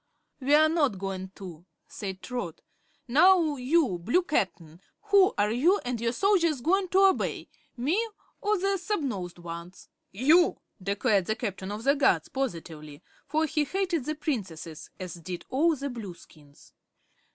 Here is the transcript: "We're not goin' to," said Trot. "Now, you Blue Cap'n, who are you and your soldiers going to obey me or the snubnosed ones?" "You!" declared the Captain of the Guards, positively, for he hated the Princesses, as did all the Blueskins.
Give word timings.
"We're 0.39 0.67
not 0.67 0.97
goin' 0.97 1.31
to," 1.35 1.63
said 1.87 2.23
Trot. 2.23 2.61
"Now, 3.07 3.55
you 3.57 3.99
Blue 3.99 4.23
Cap'n, 4.23 4.81
who 5.11 5.31
are 5.37 5.51
you 5.51 5.79
and 5.85 6.01
your 6.01 6.11
soldiers 6.11 6.59
going 6.61 6.87
to 6.87 7.05
obey 7.05 7.47
me 7.77 8.07
or 8.41 8.57
the 8.57 8.79
snubnosed 8.79 9.37
ones?" 9.37 9.89
"You!" 10.11 10.59
declared 10.81 11.25
the 11.27 11.35
Captain 11.35 11.71
of 11.71 11.83
the 11.83 11.93
Guards, 11.93 12.29
positively, 12.29 13.03
for 13.27 13.45
he 13.45 13.63
hated 13.63 14.05
the 14.05 14.15
Princesses, 14.15 14.89
as 14.99 15.13
did 15.13 15.45
all 15.49 15.75
the 15.75 15.87
Blueskins. 15.87 16.71